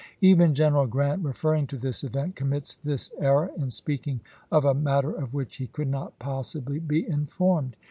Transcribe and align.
Even 0.21 0.55
General 0.55 0.87
Grant, 0.87 1.23
referring 1.23 1.67
to 1.67 1.77
this 1.77 2.03
event, 2.03 2.35
commits 2.35 2.73
this 2.73 3.11
error 3.19 3.51
in 3.55 3.69
speaking 3.69 4.21
of 4.51 4.65
a 4.65 4.73
matter 4.73 5.11
of 5.11 5.31
which 5.35 5.57
he 5.57 5.67
could 5.67 5.89
not 5.89 6.17
possibly 6.17 6.79
be 6.79 7.07
informed. 7.07 7.75